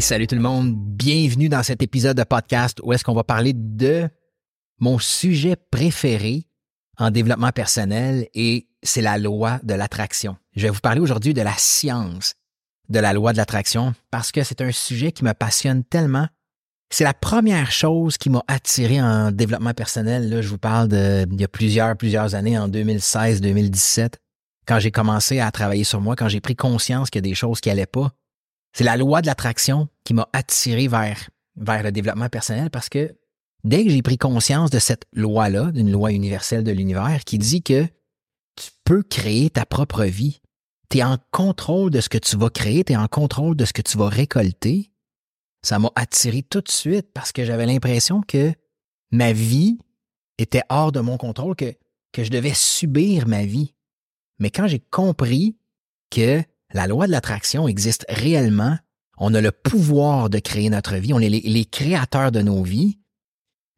[0.00, 3.52] Salut tout le monde, bienvenue dans cet épisode de podcast où est-ce qu'on va parler
[3.54, 4.08] de
[4.80, 6.48] mon sujet préféré
[6.98, 10.36] en développement personnel et c'est la loi de l'attraction.
[10.56, 12.34] Je vais vous parler aujourd'hui de la science
[12.88, 16.26] de la loi de l'attraction parce que c'est un sujet qui me passionne tellement.
[16.90, 20.28] C'est la première chose qui m'a attiré en développement personnel.
[20.28, 24.14] Là, je vous parle de il y a plusieurs, plusieurs années, en 2016-2017,
[24.66, 27.34] quand j'ai commencé à travailler sur moi, quand j'ai pris conscience qu'il y a des
[27.34, 28.12] choses qui allaient pas
[28.74, 33.16] c'est la loi de l'attraction qui m'a attiré vers, vers le développement personnel parce que
[33.62, 37.62] dès que j'ai pris conscience de cette loi-là, d'une loi universelle de l'univers qui dit
[37.62, 37.84] que
[38.56, 40.42] tu peux créer ta propre vie,
[40.90, 43.64] tu es en contrôle de ce que tu vas créer, tu es en contrôle de
[43.64, 44.90] ce que tu vas récolter,
[45.62, 48.52] ça m'a attiré tout de suite parce que j'avais l'impression que
[49.12, 49.78] ma vie
[50.38, 51.74] était hors de mon contrôle, que,
[52.12, 53.74] que je devais subir ma vie.
[54.40, 55.56] Mais quand j'ai compris
[56.10, 56.42] que
[56.74, 58.76] la loi de l'attraction existe réellement.
[59.16, 61.14] On a le pouvoir de créer notre vie.
[61.14, 62.98] On est les, créateurs de nos vies.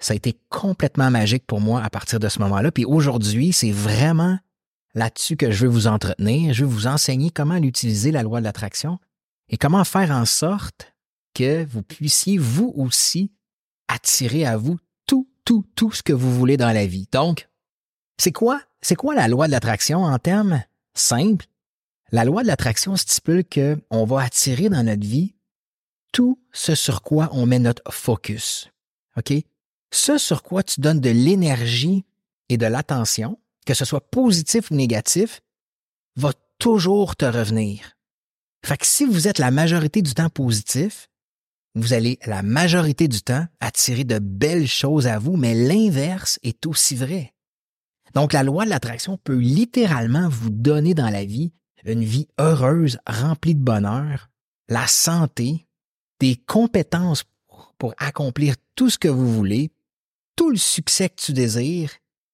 [0.00, 2.72] Ça a été complètement magique pour moi à partir de ce moment-là.
[2.72, 4.38] Puis aujourd'hui, c'est vraiment
[4.94, 6.54] là-dessus que je veux vous entretenir.
[6.54, 8.98] Je veux vous enseigner comment utiliser la loi de l'attraction
[9.50, 10.94] et comment faire en sorte
[11.34, 13.30] que vous puissiez vous aussi
[13.88, 17.08] attirer à vous tout, tout, tout ce que vous voulez dans la vie.
[17.12, 17.48] Donc,
[18.18, 18.62] c'est quoi?
[18.80, 20.62] C'est quoi la loi de l'attraction en termes
[20.94, 21.46] simples?
[22.12, 25.34] La loi de l'attraction stipule qu'on va attirer dans notre vie
[26.12, 28.70] tout ce sur quoi on met notre focus.
[29.16, 29.32] OK?
[29.92, 32.04] Ce sur quoi tu donnes de l'énergie
[32.48, 35.40] et de l'attention, que ce soit positif ou négatif,
[36.16, 37.96] va toujours te revenir.
[38.64, 41.08] Fait que si vous êtes la majorité du temps positif,
[41.74, 46.66] vous allez la majorité du temps attirer de belles choses à vous, mais l'inverse est
[46.66, 47.34] aussi vrai.
[48.14, 51.52] Donc la loi de l'attraction peut littéralement vous donner dans la vie
[51.86, 54.28] une vie heureuse, remplie de bonheur,
[54.68, 55.66] la santé,
[56.20, 57.24] des compétences
[57.78, 59.70] pour accomplir tout ce que vous voulez,
[60.34, 61.90] tout le succès que tu désires,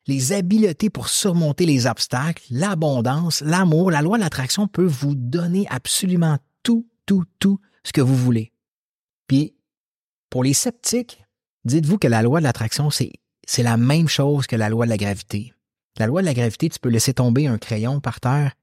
[0.07, 5.67] les habiletés pour surmonter les obstacles, l'abondance, l'amour, la loi de l'attraction peut vous donner
[5.71, 8.53] absolument tout, tout, tout ce que vous voulez.
[9.29, 9.55] Puis,
[10.31, 11.23] pour les sceptiques,
[11.65, 13.13] dites-vous que la loi de l'attraction, c'est,
[13.47, 15.53] c'est la même chose que la loi de la gravité.
[15.99, 18.55] La loi de la gravité, tu peux laisser tomber un crayon par terre,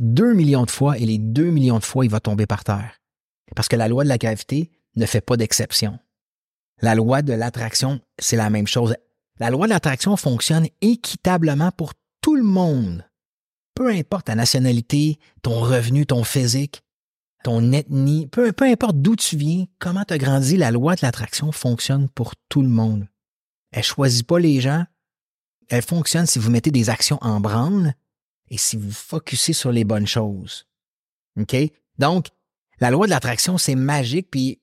[0.00, 3.00] deux millions de fois et les deux millions de fois, il va tomber par terre.
[3.54, 5.98] Parce que la loi de la gravité ne fait pas d'exception.
[6.80, 8.96] La loi de l'attraction, c'est la même chose.
[9.38, 13.04] La loi de l'attraction fonctionne équitablement pour tout le monde.
[13.74, 16.82] Peu importe ta nationalité, ton revenu, ton physique,
[17.44, 21.00] ton ethnie, peu, peu importe d'où tu viens, comment tu as grandi, la loi de
[21.02, 23.06] l'attraction fonctionne pour tout le monde.
[23.72, 24.84] Elle choisit pas les gens.
[25.68, 27.94] Elle fonctionne si vous mettez des actions en branle
[28.50, 30.66] et si vous focussez sur les bonnes choses.
[31.38, 31.56] OK?
[31.98, 32.26] Donc,
[32.80, 34.28] la loi de l'attraction, c'est magique.
[34.30, 34.60] Puis,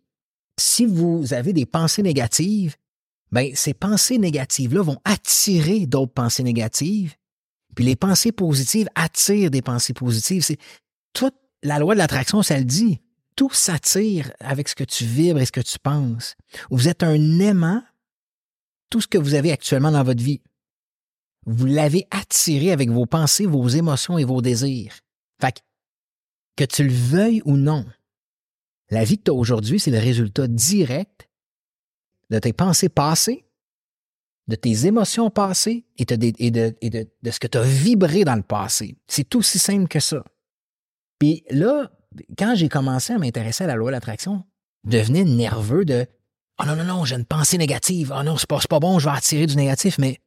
[0.60, 2.76] si vous avez des pensées négatives,
[3.32, 7.16] ben, ces pensées négatives-là vont attirer d'autres pensées négatives.
[7.76, 10.44] Puis les pensées positives attirent des pensées positives.
[10.44, 10.58] C'est
[11.14, 13.02] toute la loi de l'attraction, ça le dit.
[13.36, 16.36] Tout s'attire avec ce que tu vibres et ce que tu penses.
[16.72, 17.84] Vous êtes un aimant,
[18.90, 20.42] tout ce que vous avez actuellement dans votre vie
[21.48, 24.94] vous l'avez attiré avec vos pensées, vos émotions et vos désirs.
[25.42, 25.64] Fait
[26.58, 27.86] que, tu le veuilles ou non,
[28.90, 31.30] la vie que tu as aujourd'hui, c'est le résultat direct
[32.30, 33.46] de tes pensées passées,
[34.48, 38.98] de tes émotions passées et de, ce que tu as vibré dans le passé.
[39.08, 40.24] C'est aussi simple que ça.
[41.20, 41.90] Puis là,
[42.38, 44.44] quand j'ai commencé à m'intéresser à la loi de l'attraction,
[44.86, 46.06] je devenais nerveux de
[46.60, 48.12] Oh non, non, non, j'ai une pensée négative.
[48.18, 50.00] Oh non, c'est pas, pas bon, je vais attirer du négatif.
[50.00, 50.20] Mais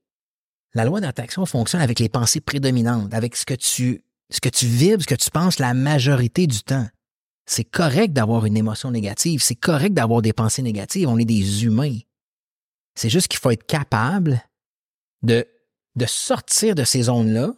[0.74, 5.06] la loi d'attraction fonctionne avec les pensées prédominantes, avec ce que tu, ce vibres, ce
[5.06, 6.86] que tu penses la majorité du temps.
[7.46, 11.64] C'est correct d'avoir une émotion négative, c'est correct d'avoir des pensées négatives, on est des
[11.64, 11.98] humains.
[12.94, 14.42] C'est juste qu'il faut être capable
[15.22, 15.46] de,
[16.06, 17.54] sortir de ces zones-là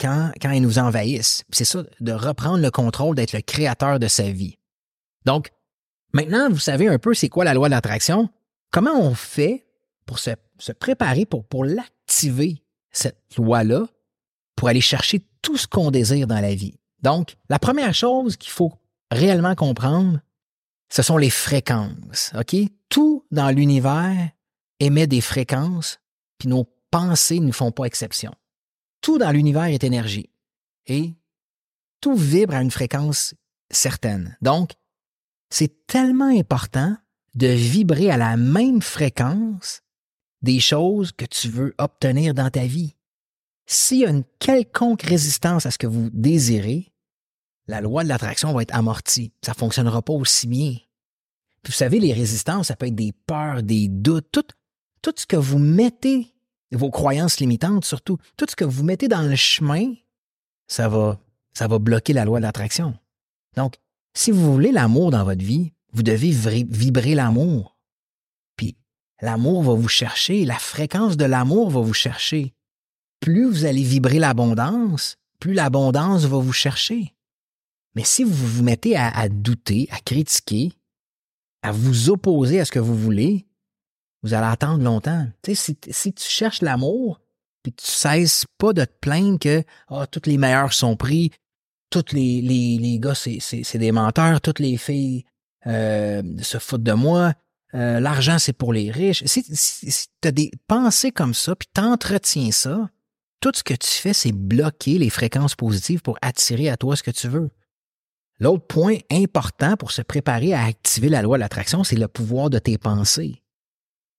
[0.00, 1.44] quand, quand elles nous envahissent.
[1.50, 4.56] C'est ça, de reprendre le contrôle, d'être le créateur de sa vie.
[5.26, 5.50] Donc,
[6.12, 8.30] maintenant, vous savez un peu c'est quoi la loi de l'attraction.
[8.70, 9.66] Comment on fait
[10.06, 11.90] pour se, se préparer, pour, pour l'activer,
[12.90, 13.86] cette loi-là,
[14.56, 16.74] pour aller chercher tout ce qu'on désire dans la vie.
[17.02, 18.72] Donc, la première chose qu'il faut
[19.10, 20.20] réellement comprendre,
[20.90, 22.32] ce sont les fréquences.
[22.88, 24.30] Tout dans l'univers
[24.80, 26.00] émet des fréquences,
[26.38, 28.34] puis nos pensées ne font pas exception.
[29.00, 30.30] Tout dans l'univers est énergie.
[30.86, 31.14] Et
[32.00, 33.34] tout vibre à une fréquence
[33.70, 34.36] certaine.
[34.42, 34.72] Donc,
[35.50, 36.96] c'est tellement important
[37.34, 39.82] de vibrer à la même fréquence
[40.42, 42.96] des choses que tu veux obtenir dans ta vie.
[43.66, 46.92] S'il y a une quelconque résistance à ce que vous désirez,
[47.66, 49.32] la loi de l'attraction va être amortie.
[49.44, 50.76] Ça ne fonctionnera pas aussi bien.
[51.64, 54.46] vous savez, les résistances, ça peut être des peurs, des doutes, tout,
[55.02, 56.34] tout ce que vous mettez,
[56.72, 59.94] vos croyances limitantes surtout, tout ce que vous mettez dans le chemin,
[60.66, 61.20] ça va,
[61.52, 62.98] ça va bloquer la loi de l'attraction.
[63.56, 63.76] Donc,
[64.14, 67.76] si vous voulez l'amour dans votre vie, vous devez vibrer l'amour.
[69.22, 72.54] L'amour va vous chercher, la fréquence de l'amour va vous chercher.
[73.20, 77.14] Plus vous allez vibrer l'abondance, plus l'abondance va vous chercher.
[77.94, 80.72] Mais si vous vous mettez à, douter, à critiquer,
[81.62, 83.46] à vous opposer à ce que vous voulez,
[84.22, 85.26] vous allez attendre longtemps.
[85.52, 87.20] si, tu cherches l'amour,
[87.62, 91.30] puis tu cesses pas de te plaindre que oh, tous les meilleurs sont pris,
[91.90, 95.24] tous les, les, les gars, c'est des menteurs, toutes les filles
[95.66, 97.34] euh, se foutent de moi,
[97.74, 99.22] euh, l'argent, c'est pour les riches.
[99.26, 102.90] Si, tu as des pensées comme ça, puis t'entretiens ça,
[103.40, 107.02] tout ce que tu fais, c'est bloquer les fréquences positives pour attirer à toi ce
[107.02, 107.50] que tu veux.
[108.38, 112.50] L'autre point important pour se préparer à activer la loi de l'attraction, c'est le pouvoir
[112.50, 113.42] de tes pensées.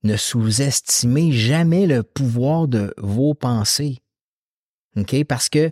[0.04, 4.00] Ne sous-estimez jamais le pouvoir de vos pensées.
[4.96, 5.24] OK?
[5.26, 5.72] Parce que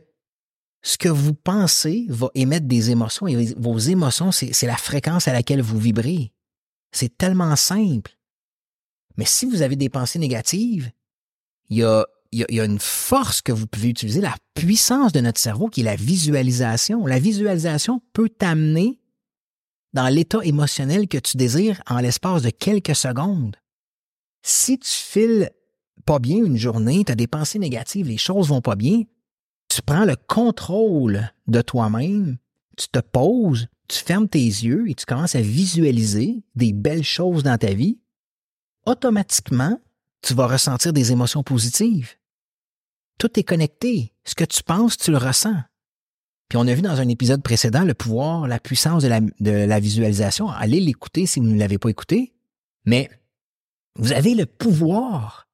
[0.82, 5.34] ce que vous pensez va émettre des émotions et vos émotions, c'est la fréquence à
[5.34, 6.32] laquelle vous vibrez.
[6.92, 8.18] C'est tellement simple.
[9.18, 10.92] Mais si vous avez des pensées négatives,
[11.70, 12.06] il y a,
[12.64, 17.06] une force que vous pouvez utiliser, la puissance de notre cerveau qui est la visualisation.
[17.06, 19.00] La visualisation peut t'amener
[19.94, 23.56] dans l'état émotionnel que tu désires en l'espace de quelques secondes.
[24.42, 25.50] Si tu files
[26.06, 29.04] pas bien une journée, tu as des pensées négatives, les choses vont pas bien,
[29.68, 32.38] tu prends le contrôle de toi-même,
[32.78, 37.44] tu te poses, tu fermes tes yeux et tu commences à visualiser des belles choses
[37.44, 38.00] dans ta vie,
[38.86, 39.80] automatiquement,
[40.22, 42.16] tu vas ressentir des émotions positives.
[43.18, 44.14] Tout est connecté.
[44.24, 45.58] Ce que tu penses, tu le ressens.
[46.48, 49.10] Puis on a vu dans un épisode précédent le pouvoir, la puissance de
[49.68, 50.50] la, visualisation.
[50.50, 52.34] Allez l'écouter si vous ne l'avez pas écouté.
[52.86, 53.10] Mais
[53.98, 55.50] vous avez le pouvoir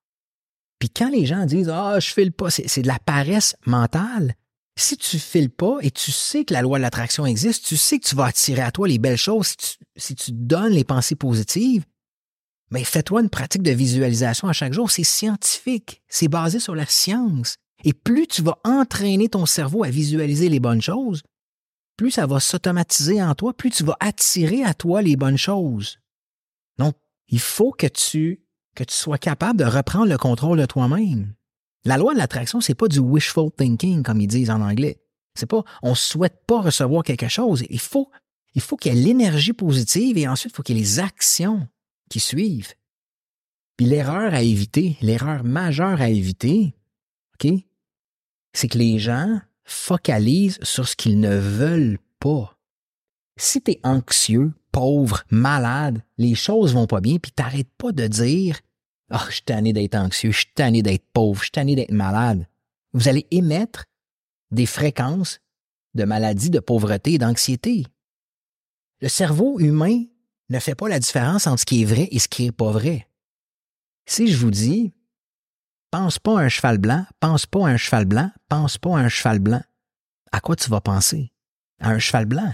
[0.79, 4.35] puis quand les gens disent Ah, je file pas, c'est de la paresse mentale.
[4.77, 7.98] Si tu files pas et tu sais que la loi de l'attraction existe, tu sais
[7.98, 9.56] que tu vas attirer à toi les belles choses
[9.95, 11.86] si tu, donnes les pensées positives,
[12.72, 14.92] mais fais-toi une pratique de visualisation à chaque jour.
[14.92, 16.01] C'est scientifique.
[16.10, 17.56] C'est basé sur la science.
[17.83, 21.21] Et plus tu vas entraîner ton cerveau à visualiser les bonnes choses,
[21.95, 26.00] plus ça va s'automatiser en toi, plus tu vas attirer à toi les bonnes choses.
[26.78, 26.95] Donc,
[27.30, 28.42] il faut que tu
[28.75, 31.33] que tu sois capable de reprendre le contrôle de toi-même.
[31.85, 34.99] La loi de l'attraction, c'est pas du wishful thinking, comme ils disent en anglais.
[35.35, 37.63] C'est pas, on souhaite pas recevoir quelque chose.
[37.69, 38.09] Il faut,
[38.55, 40.99] il faut qu'il y ait l'énergie positive et ensuite il faut qu'il y ait les
[40.99, 41.67] actions
[42.09, 42.73] qui suivent.
[43.77, 46.73] Puis l'erreur à éviter, l'erreur majeure à éviter,
[48.53, 52.57] c'est que les gens focalisent sur ce qu'ils ne veulent pas.
[53.37, 58.07] Si tu es anxieux, pauvre, malade, les choses vont pas bien, puis t'arrêtes pas de
[58.07, 58.59] dire
[59.12, 61.92] Oh, je suis tanné d'être anxieux, je suis tanné d'être pauvre, je suis tanné d'être
[61.92, 62.47] malade.
[62.94, 63.85] Vous allez émettre
[64.52, 65.40] des fréquences
[65.94, 67.85] de maladie, de pauvreté et d'anxiété.
[69.02, 70.04] Le cerveau humain
[70.50, 72.71] ne fait pas la différence entre ce qui est vrai et ce qui est pas
[72.71, 73.07] vrai.
[74.07, 74.94] Si je vous dis
[75.92, 79.02] pense pas à un cheval blanc, pense pas à un cheval blanc, pense pas à
[79.02, 79.62] un cheval blanc,
[80.31, 81.31] à quoi tu vas penser?
[81.80, 82.54] À un cheval blanc.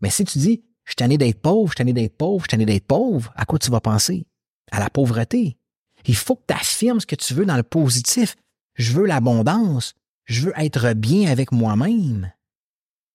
[0.00, 2.44] Mais si tu dis je suis tanné d'être pauvre, je suis tanné d'être pauvre, je
[2.44, 3.32] suis tanné d'être pauvre.
[3.36, 4.26] À quoi tu vas penser?
[4.70, 5.57] À la pauvreté.
[6.06, 8.36] Il faut que tu affirmes ce que tu veux dans le positif.
[8.74, 9.94] Je veux l'abondance.
[10.26, 12.32] Je veux être bien avec moi-même.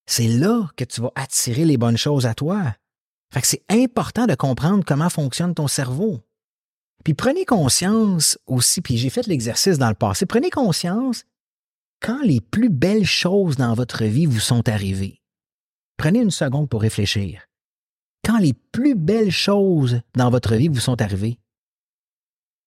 [0.06, 2.76] C'est là que tu vas attirer les bonnes choses à toi.
[3.42, 6.22] C'est important de comprendre comment fonctionne ton cerveau.
[7.04, 11.24] Puis prenez conscience aussi, puis j'ai fait l'exercice dans le passé, prenez conscience
[12.02, 15.22] quand les plus belles choses dans votre vie vous sont arrivées.
[15.98, 17.48] Prenez une seconde pour réfléchir
[18.26, 21.38] quand les plus belles choses dans votre vie vous sont arrivées,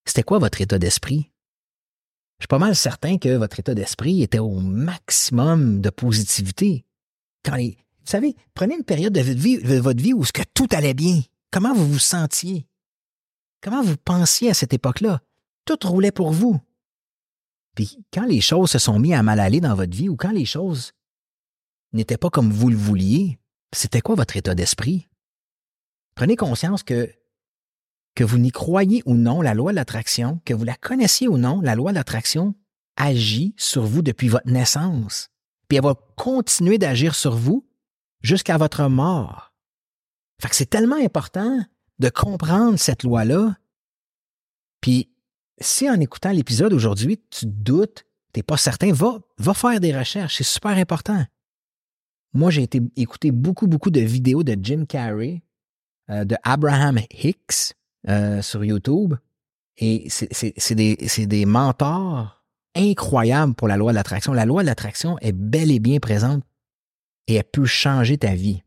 [0.06, 1.30] c'était quoi votre état d'esprit?
[2.38, 6.84] Je suis pas mal certain que votre état d'esprit était au maximum de positivité.
[7.44, 7.72] Quand vous
[8.04, 9.20] savez, prenez une période de
[9.80, 11.22] votre, vie, où ce que tout allait bien.
[11.50, 12.68] Comment vous vous sentiez?
[13.62, 15.20] Comment vous pensiez à cette époque-là?
[15.64, 16.60] Tout roulait pour vous.
[17.74, 20.30] Puis quand les choses se sont mises à mal aller dans votre vie ou quand
[20.30, 20.92] les choses
[21.92, 23.38] n'était pas comme vous le vouliez,
[23.72, 25.08] c'était quoi votre état d'esprit?
[26.14, 27.12] Prenez conscience que
[28.16, 31.36] que vous n'y croyez ou non, la loi de l'attraction, que vous la connaissiez ou
[31.36, 32.54] non, la loi de l'attraction
[32.96, 35.28] agit sur vous depuis votre naissance.
[35.68, 37.68] Puis elle va continuer d'agir sur vous
[38.22, 39.52] jusqu'à votre mort.
[40.40, 41.62] Fait que c'est tellement important
[41.98, 43.54] de comprendre cette loi-là.
[44.80, 45.10] Puis
[45.60, 50.38] si en écoutant l'épisode aujourd'hui, tu doutes, t'es pas certain, va, va faire des recherches,
[50.38, 51.24] c'est super important.
[52.32, 55.42] Moi, j'ai été écouter beaucoup, beaucoup de vidéos de Jim Carrey,
[56.10, 57.75] euh, de Abraham Hicks
[58.08, 59.14] euh, sur YouTube.
[59.78, 62.42] Et c'est des, des mentors
[62.74, 64.32] incroyables pour la loi de l'attraction.
[64.32, 66.42] La loi de l'attraction est bel et bien présente
[67.26, 68.62] et elle peut changer ta vie.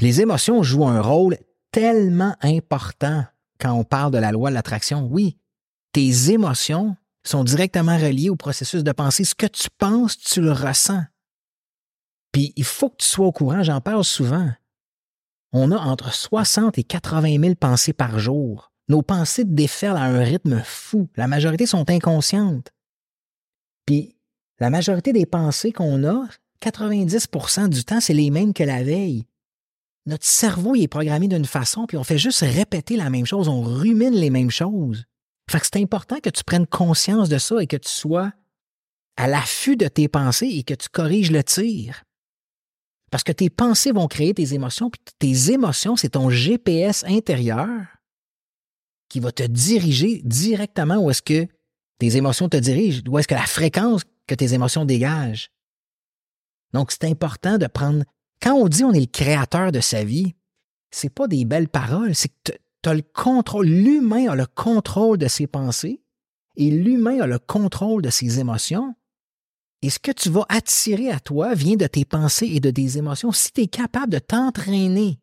[0.00, 1.38] les émotions jouent un rôle
[1.70, 3.24] tellement important
[3.58, 5.08] quand on parle de la loi de l'attraction.
[5.10, 5.38] Oui,
[5.92, 9.24] tes émotions sont directement reliées au processus de pensée.
[9.24, 11.04] Ce que tu penses, tu le ressens.
[12.32, 14.50] Puis il faut que tu sois au courant, j'en parle souvent.
[15.52, 18.72] On a entre 60 et 80 000 pensées par jour.
[18.88, 21.08] Nos pensées déferlent à un rythme fou.
[21.16, 22.70] La majorité sont inconscientes.
[23.86, 24.16] Puis
[24.58, 26.26] la majorité des pensées qu'on a,
[26.62, 29.26] 90% du temps, c'est les mêmes que la veille.
[30.06, 33.62] Notre cerveau est programmé d'une façon, puis on fait juste répéter la même chose, on
[33.62, 35.04] rumine les mêmes choses.
[35.50, 38.32] Fait que c'est important que tu prennes conscience de ça et que tu sois
[39.16, 42.04] à l'affût de tes pensées et que tu corriges le tir.
[43.10, 47.86] Parce que tes pensées vont créer tes émotions, puis tes émotions, c'est ton GPS intérieur
[49.08, 51.46] qui va te diriger directement où est-ce que
[51.98, 55.50] tes émotions te dirigent, où est-ce que la fréquence que tes émotions dégagent.
[56.72, 58.04] Donc, c'est important de prendre.
[58.42, 60.34] Quand on dit on est le créateur de sa vie,
[60.90, 63.66] c'est pas des belles paroles, c'est que tu as le contrôle.
[63.66, 66.02] L'humain a le contrôle de ses pensées
[66.56, 68.94] et l'humain a le contrôle de ses émotions.
[69.86, 72.98] Et ce que tu vas attirer à toi vient de tes pensées et de tes
[72.98, 73.30] émotions.
[73.30, 75.20] Si tu es capable de t'entraîner,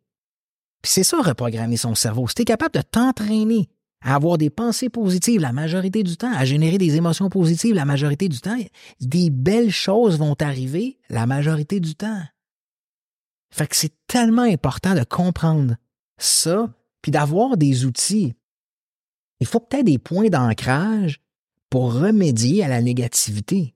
[0.81, 3.67] puis c'est ça reprogrammer son cerveau, si tu es capable de t'entraîner
[3.99, 7.83] à avoir des pensées positives la majorité du temps, à générer des émotions positives la
[7.83, 8.57] majorité du temps,
[9.01, 12.23] des belles choses vont arriver la majorité du temps.
[13.53, 15.75] Fait que c'est tellement important de comprendre
[16.17, 18.33] ça, puis d'avoir des outils.
[19.41, 21.19] Il faut aies des points d'ancrage
[21.69, 23.75] pour remédier à la négativité.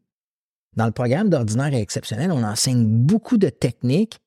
[0.78, 4.20] Dans le programme d'ordinaire et exceptionnel, on enseigne beaucoup de techniques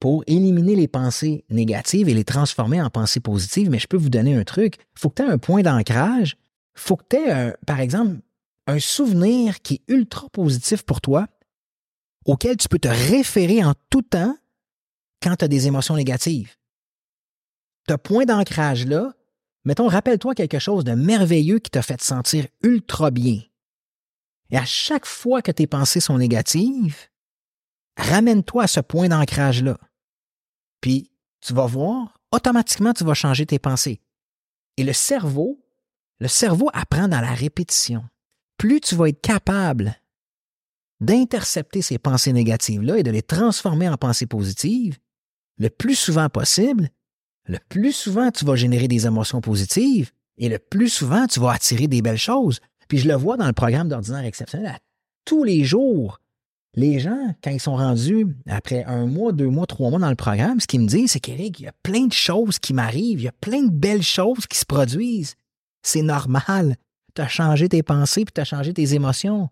[0.00, 3.70] pour éliminer les pensées négatives et les transformer en pensées positives.
[3.70, 4.76] Mais je peux vous donner un truc.
[4.94, 6.36] Faut que tu aies un point d'ancrage.
[6.74, 8.20] Faut que tu aies, par exemple,
[8.66, 11.26] un souvenir qui est ultra positif pour toi,
[12.26, 14.36] auquel tu peux te référer en tout temps
[15.22, 16.54] quand tu as des émotions négatives.
[17.88, 19.14] Ce point d'ancrage-là,
[19.64, 23.40] mettons, rappelle-toi quelque chose de merveilleux qui t'a fait te sentir ultra bien.
[24.50, 27.08] Et à chaque fois que tes pensées sont négatives,
[27.96, 29.78] ramène-toi à ce point d'ancrage-là.
[30.80, 34.00] Puis, tu vas voir, automatiquement, tu vas changer tes pensées.
[34.76, 35.60] Et le cerveau,
[36.20, 38.04] le cerveau apprend dans la répétition.
[38.56, 40.00] Plus tu vas être capable
[41.00, 44.98] d'intercepter ces pensées négatives-là et de les transformer en pensées positives,
[45.58, 46.90] le plus souvent possible,
[47.44, 51.52] le plus souvent tu vas générer des émotions positives et le plus souvent tu vas
[51.52, 52.60] attirer des belles choses.
[52.88, 54.78] Puis je le vois dans le programme d'ordinaire exceptionnel
[55.28, 56.20] tous les jours.
[56.74, 60.16] Les gens, quand ils sont rendus après un mois, deux mois, trois mois dans le
[60.16, 63.20] programme, ce qu'ils me disent, c'est qu'Éric, il y a plein de choses qui m'arrivent,
[63.20, 65.34] il y a plein de belles choses qui se produisent.
[65.82, 66.76] C'est normal.
[67.14, 69.50] Tu as changé tes pensées puis tu as changé tes émotions.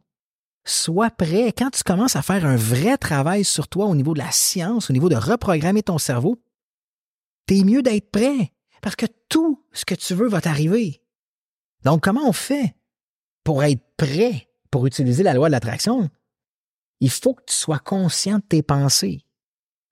[0.64, 1.52] Sois prêt.
[1.52, 4.88] Quand tu commences à faire un vrai travail sur toi au niveau de la science,
[4.88, 6.40] au niveau de reprogrammer ton cerveau,
[7.44, 11.02] t'es mieux d'être prêt parce que tout ce que tu veux va t'arriver.
[11.84, 12.74] Donc, comment on fait?
[13.46, 16.10] Pour être prêt pour utiliser la loi de l'attraction,
[16.98, 19.24] il faut que tu sois conscient de tes pensées.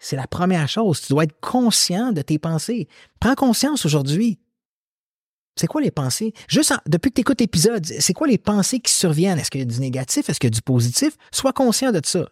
[0.00, 1.00] C'est la première chose.
[1.00, 2.88] Tu dois être conscient de tes pensées.
[3.20, 4.40] Prends conscience aujourd'hui.
[5.54, 6.34] C'est quoi les pensées?
[6.48, 9.38] Juste depuis que tu écoutes l'épisode, c'est quoi les pensées qui surviennent?
[9.38, 10.28] Est-ce qu'il y a du négatif?
[10.28, 11.16] Est-ce qu'il y a du positif?
[11.30, 12.28] Sois conscient de ça.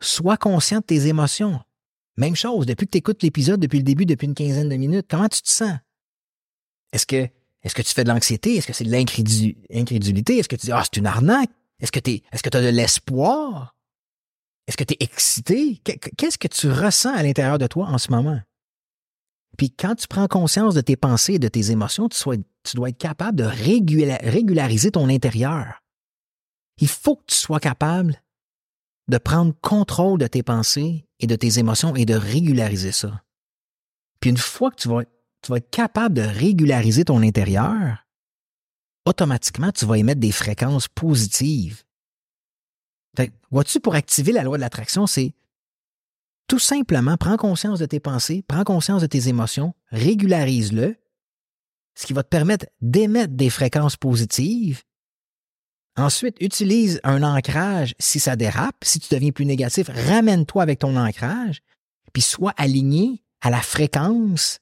[0.00, 1.60] Sois conscient de tes émotions.
[2.16, 5.06] Même chose, depuis que tu écoutes l'épisode, depuis le début, depuis une quinzaine de minutes,
[5.10, 5.78] comment tu te sens?
[6.94, 7.28] Est-ce que
[7.62, 8.56] est-ce que tu fais de l'anxiété?
[8.56, 10.38] Est-ce que c'est de l'incrédulité?
[10.38, 11.50] Est-ce que tu dis, ah, c'est une arnaque?
[11.80, 13.76] Est-ce que tu tu as de l'espoir?
[14.66, 15.80] Est-ce que tu es excité?
[16.16, 18.40] Qu'est-ce que tu ressens à l'intérieur de toi en ce moment?
[19.58, 22.18] Puis quand tu prends conscience de tes pensées et de tes émotions, tu,
[22.64, 25.82] tu dois être capable de régulariser ton intérieur.
[26.78, 28.22] Il faut que tu sois capable
[29.08, 33.22] de prendre contrôle de tes pensées et de tes émotions et de régulariser ça.
[34.20, 35.02] Puis une fois que tu vas
[35.42, 38.06] tu vas être capable de régulariser ton intérieur,
[39.04, 41.82] automatiquement, tu vas émettre des fréquences positives.
[43.50, 45.34] Vois-tu, pour activer la loi de l'attraction, c'est
[46.48, 50.96] tout simplement, prends conscience de tes pensées, prends conscience de tes émotions, régularise-le,
[51.94, 54.82] ce qui va te permettre d'émettre des fréquences positives.
[55.96, 60.96] Ensuite, utilise un ancrage si ça dérape, si tu deviens plus négatif, ramène-toi avec ton
[60.96, 61.60] ancrage,
[62.14, 64.60] puis sois aligné à la fréquence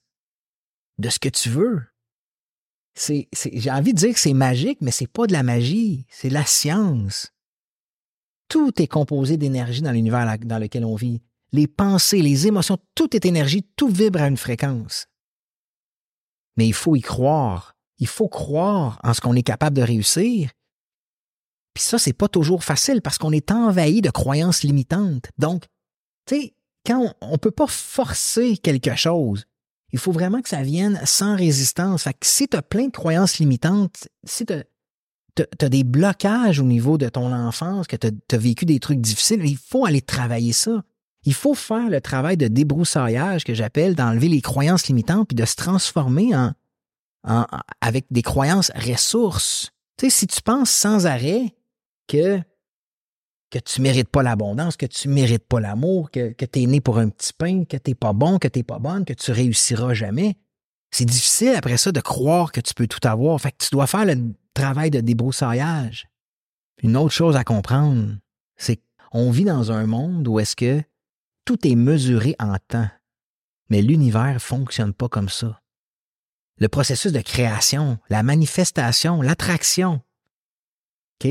[1.01, 1.81] de ce que tu veux.
[2.95, 6.45] J'ai envie de dire que c'est magique, mais c'est pas de la magie, c'est la
[6.45, 7.33] science.
[8.47, 11.21] Tout est composé d'énergie dans l'univers dans lequel on vit.
[11.53, 15.07] Les pensées, les émotions, tout est énergie, tout vibre à une fréquence.
[16.57, 17.75] Mais il faut y croire.
[17.97, 20.51] Il faut croire en ce qu'on est capable de réussir.
[21.73, 25.29] Puis ça, c'est pas toujours facile parce qu'on est envahi de croyances limitantes.
[25.37, 25.65] Donc,
[26.25, 26.53] tu sais,
[26.85, 29.45] quand on, ne peut pas forcer quelque chose,
[29.93, 32.03] il faut vraiment que ça vienne sans résistance.
[32.03, 36.63] Fait que si tu as plein de croyances limitantes, si tu as, des blocages au
[36.63, 40.53] niveau de ton enfance, que tu as, vécu des trucs difficiles, il faut aller travailler
[40.53, 40.83] ça.
[41.23, 45.45] Il faut faire le travail de débroussaillage que j'appelle d'enlever les croyances limitantes puis de
[45.45, 46.51] se transformer en,
[47.27, 47.45] en
[47.79, 49.71] avec des croyances ressources.
[49.97, 51.55] Tu sais, si tu penses sans arrêt
[52.07, 52.41] que
[53.51, 56.97] que tu mérites pas l'abondance, que tu mérites pas l'amour, que, tu es né pour
[56.97, 60.37] un petit pain, que t'es pas bon, que t'es pas bonne, que tu réussiras jamais.
[60.89, 63.39] C'est difficile après ça de croire que tu peux tout avoir.
[63.39, 66.07] Fait que tu dois faire le travail de débroussaillage.
[66.81, 68.15] Une autre chose à comprendre,
[68.55, 68.79] c'est
[69.11, 70.81] qu'on vit dans un monde où est-ce que
[71.45, 72.89] tout est mesuré en temps.
[73.69, 75.61] Mais l'univers fonctionne pas comme ça.
[76.57, 80.01] Le processus de création, la manifestation, l'attraction,
[81.23, 81.29] OK?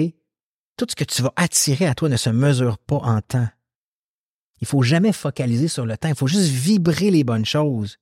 [0.80, 3.48] Tout ce que tu vas attirer à toi ne se mesure pas en temps.
[4.62, 7.98] Il faut jamais focaliser sur le temps, il faut juste vibrer les bonnes choses.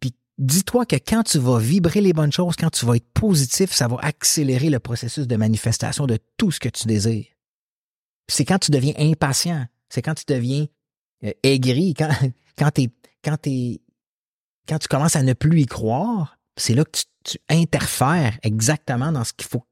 [0.00, 3.72] Puis dis-toi que quand tu vas vibrer les bonnes choses, quand tu vas être positif,
[3.72, 7.26] ça va accélérer le processus de manifestation de tout ce que tu désires.
[8.28, 10.66] C'est quand tu deviens impatient, c'est quand tu deviens
[11.24, 12.70] euh, aigri, quand,
[13.42, 13.80] tu
[14.88, 19.48] commences à ne plus y croire, c'est là que tu interfères exactement dans ce qu'il
[19.48, 19.64] faut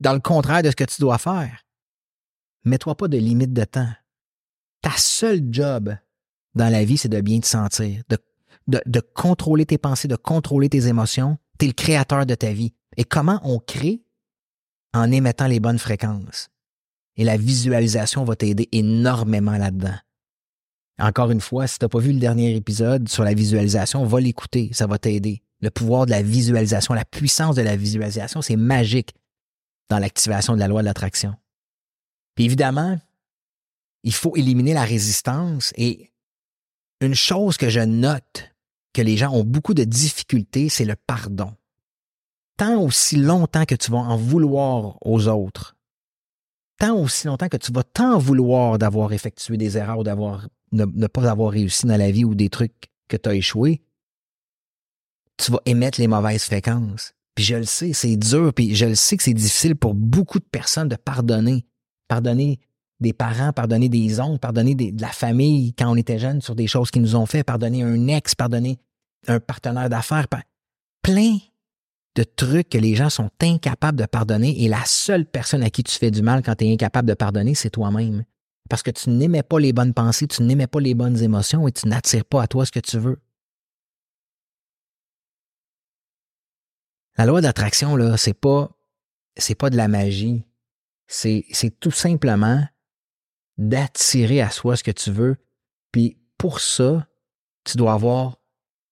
[0.00, 1.64] dans le contraire de ce que tu dois faire.
[2.64, 3.92] Mets-toi pas de limite de temps.
[4.80, 5.96] Ta seule job
[6.54, 8.02] dans la vie, c'est de bien te sentir,
[8.66, 11.38] de, contrôler tes pensées, de contrôler tes émotions.
[11.58, 12.72] Tu es le créateur de ta vie.
[12.96, 14.02] Et comment on crée?
[14.92, 16.50] En émettant les bonnes fréquences.
[17.16, 19.96] Et la visualisation va t'aider énormément là-dedans.
[21.00, 24.20] Encore une fois, si tu n'as pas vu le dernier épisode sur la visualisation, va
[24.20, 25.42] l'écouter, ça va t'aider.
[25.60, 29.14] Le pouvoir de la visualisation, la puissance de la visualisation, c'est magique
[29.88, 31.34] dans l'activation de la loi de l'attraction.
[32.34, 32.98] Puis évidemment,
[34.02, 36.12] il faut éliminer la résistance et
[37.00, 38.50] une chose que je note
[38.92, 41.54] que les gens ont beaucoup de difficultés, c'est le pardon.
[42.56, 45.76] Tant aussi longtemps que tu vas en vouloir aux autres,
[46.78, 51.06] tant aussi longtemps que tu vas t'en vouloir d'avoir effectué des erreurs ou d'avoir ne,
[51.06, 53.82] pas avoir réussi dans la vie ou des trucs que tu as échoué,
[55.36, 57.14] tu vas émettre les mauvaises fréquences.
[57.34, 60.38] Puis je le sais, c'est dur, puis je le sais que c'est difficile pour beaucoup
[60.38, 61.66] de personnes de pardonner.
[62.08, 62.60] Pardonner
[63.00, 66.66] des parents, pardonner des oncles, pardonner de la famille quand on était jeune sur des
[66.66, 68.78] choses qu'ils nous ont fait, pardonner un ex, pardonner
[69.26, 70.26] un partenaire d'affaires,
[71.02, 71.38] plein
[72.16, 75.82] de trucs que les gens sont incapables de pardonner et la seule personne à qui
[75.82, 78.24] tu fais du mal quand tu es incapable de pardonner, c'est toi-même.
[78.70, 81.72] Parce que tu n'aimais pas les bonnes pensées, tu n'aimais pas les bonnes émotions et
[81.72, 83.18] tu n'attires pas à toi ce que tu veux.
[87.16, 88.76] La loi d'attraction, là, c'est pas,
[89.36, 90.44] c'est pas de la magie.
[91.06, 92.66] C'est, c'est tout simplement
[93.56, 95.36] d'attirer à soi ce que tu veux.
[95.92, 97.06] Puis pour ça,
[97.64, 98.38] tu dois avoir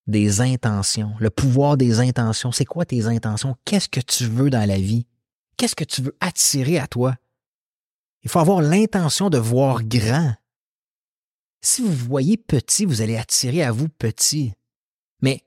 [0.06, 2.52] des intentions, le pouvoir des intentions.
[2.52, 3.56] C'est quoi tes intentions?
[3.64, 5.06] Qu'est-ce que tu veux dans la vie?
[5.56, 7.16] Qu'est-ce que tu veux attirer à toi?
[8.22, 10.34] Il faut avoir l'intention de voir grand.
[11.60, 14.52] Si vous voyez petit, vous allez attirer à vous petit.
[15.20, 15.44] Mais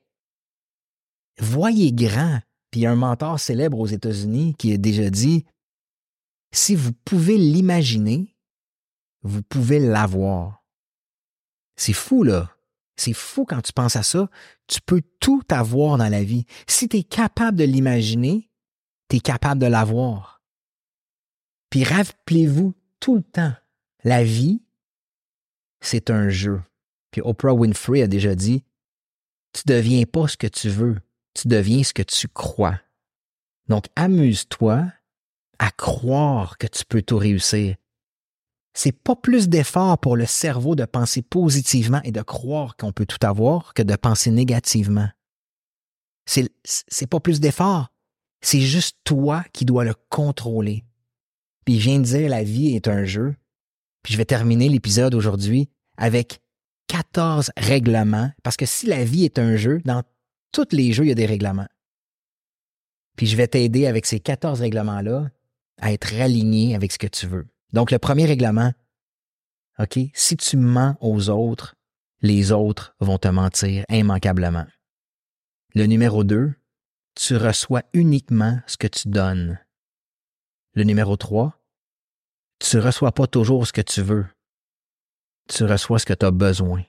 [1.38, 2.40] voyez grand.
[2.76, 5.46] Il y a un mentor célèbre aux États-Unis qui a déjà dit
[6.52, 8.36] si vous pouvez l'imaginer,
[9.24, 10.64] vous pouvez l'avoir.
[11.76, 12.52] C'est fou, là.
[12.96, 14.30] C'est fou quand tu penses à ça.
[14.68, 16.46] Tu peux tout avoir dans la vie.
[16.68, 18.50] Si tu es capable de l'imaginer,
[19.10, 20.42] tu es capable de l'avoir.
[21.70, 23.54] Puis rappelez-vous tout le temps,
[24.04, 24.64] la vie,
[25.82, 26.62] c'est un jeu.
[27.12, 28.64] Puis Oprah Winfrey a déjà dit,
[29.52, 31.02] tu deviens pas ce que tu veux,
[31.36, 32.80] tu deviens ce que tu crois.
[33.68, 34.86] Donc, amuse-toi
[35.60, 37.76] à croire que tu peux tout réussir.
[38.74, 43.06] C'est pas plus d'effort pour le cerveau de penser positivement et de croire qu'on peut
[43.06, 45.10] tout avoir que de penser négativement.
[46.26, 47.90] C'est, pas plus d'effort.
[48.42, 50.84] C'est juste toi qui dois le contrôler.
[51.64, 53.36] Puis je viens de dire la vie est un jeu.
[54.04, 56.42] Puis je vais terminer l'épisode aujourd'hui avec
[56.88, 60.04] 14 règlements, parce que si la vie est un jeu, dans
[60.56, 61.68] tous les jeux, il y a des règlements.
[63.18, 65.30] Puis je vais t'aider avec ces 14 règlements-là
[65.82, 67.48] à être aligné avec ce que tu veux.
[67.74, 68.72] Donc, le premier règlement,
[69.80, 71.76] OK, si tu mens aux autres,
[72.22, 74.66] les autres vont te mentir immanquablement.
[75.74, 76.54] Le numéro 2,
[77.16, 79.60] tu reçois uniquement ce que tu donnes.
[80.74, 81.62] Le numéro 3,
[82.60, 84.26] tu reçois pas toujours ce que tu veux.
[85.50, 86.84] Tu reçois ce que tu as besoin.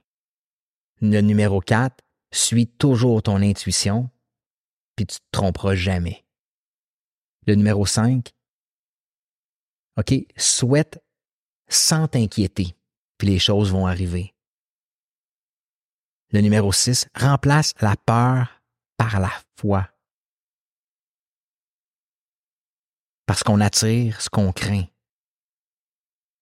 [1.00, 1.96] Le numéro 4,
[2.38, 4.10] suis toujours ton intuition,
[4.96, 6.24] puis tu te tromperas jamais.
[7.46, 8.34] Le numéro 5,
[9.98, 11.02] OK, souhaite
[11.68, 12.76] sans t'inquiéter,
[13.18, 14.34] puis les choses vont arriver.
[16.32, 18.62] Le numéro 6, remplace la peur
[18.96, 19.88] par la foi.
[23.26, 24.84] Parce qu'on attire ce qu'on craint.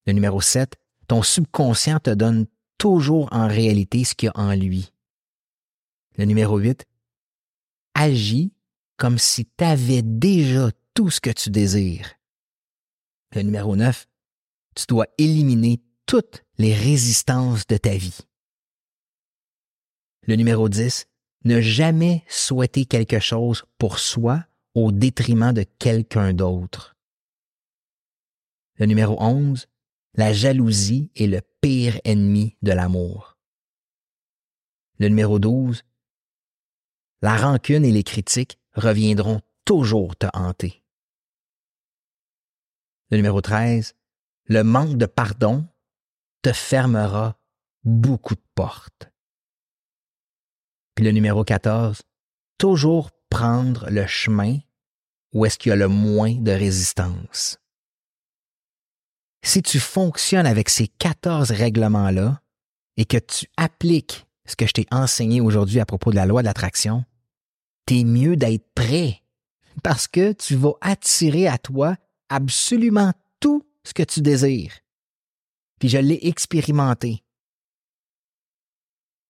[0.06, 0.76] Le numéro 7,
[1.06, 2.46] ton subconscient te donne
[2.78, 4.93] toujours en réalité ce qu'il y a en lui.
[6.16, 6.84] Le numéro 8,
[7.94, 8.52] agis
[8.96, 12.14] comme si tu avais déjà tout ce que tu désires.
[13.34, 14.06] Le numéro 9,
[14.76, 18.20] tu dois éliminer toutes les résistances de ta vie.
[20.26, 21.06] Le numéro 10,
[21.44, 26.96] ne jamais souhaiter quelque chose pour soi au détriment de quelqu'un d'autre.
[28.76, 29.66] Le numéro 11,
[30.14, 33.36] la jalousie est le pire ennemi de l'amour.
[34.98, 35.82] Le numéro 12,
[37.24, 40.84] la rancune et les critiques reviendront toujours te hanter.
[43.10, 43.94] Le numéro 13,
[44.44, 45.66] le manque de pardon
[46.42, 47.38] te fermera
[47.82, 49.10] beaucoup de portes.
[50.94, 52.02] Puis le numéro 14,
[52.58, 54.58] toujours prendre le chemin
[55.32, 57.56] où est-ce qu'il y a le moins de résistance.
[59.42, 62.42] Si tu fonctionnes avec ces 14 règlements-là
[62.98, 66.42] et que tu appliques ce que je t'ai enseigné aujourd'hui à propos de la loi
[66.42, 67.06] de l'attraction,
[67.86, 69.22] t'es mieux d'être prêt
[69.82, 71.96] parce que tu vas attirer à toi
[72.28, 74.72] absolument tout ce que tu désires.
[75.78, 77.22] Puis je l'ai expérimenté.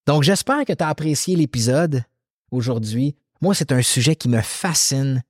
[0.07, 2.05] Donc j'espère que tu as apprécié l'épisode
[2.51, 3.17] aujourd'hui.
[3.41, 5.23] Moi, c'est un sujet qui me fascine.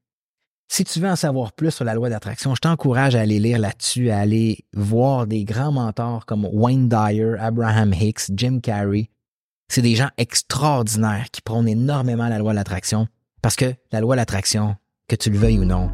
[0.68, 3.58] Si tu veux en savoir plus sur la loi d'attraction, je t'encourage à aller lire
[3.58, 9.10] là-dessus, à aller voir des grands mentors comme Wayne Dyer, Abraham Hicks, Jim Carrey.
[9.68, 13.08] C'est des gens extraordinaires qui prônent énormément la loi de l'attraction
[13.44, 14.74] parce que la loi de l'attraction,
[15.06, 15.90] que tu le veuilles ou non,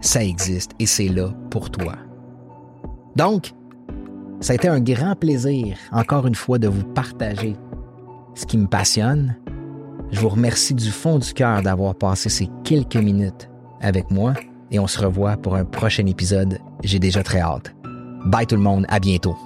[0.00, 1.92] ça existe et c'est là pour toi.
[3.16, 3.52] Donc,
[4.40, 7.54] ça a été un grand plaisir, encore une fois, de vous partager
[8.34, 9.36] ce qui me passionne.
[10.10, 13.50] Je vous remercie du fond du cœur d'avoir passé ces quelques minutes
[13.82, 14.32] avec moi
[14.70, 16.60] et on se revoit pour un prochain épisode.
[16.82, 17.74] J'ai déjà très hâte.
[18.24, 19.36] Bye tout le monde, à bientôt.